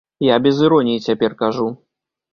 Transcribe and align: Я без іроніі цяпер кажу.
Я 0.27 0.35
без 0.45 0.61
іроніі 0.67 1.05
цяпер 1.09 1.37
кажу. 1.43 1.67